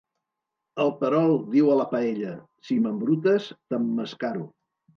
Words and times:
El 0.85 0.89
perol 1.01 1.35
diu 1.57 1.69
a 1.75 1.75
la 1.81 1.85
paella: 1.93 2.33
si 2.71 2.81
m'embrutes, 2.87 3.53
t'emmascaro. 3.69 4.51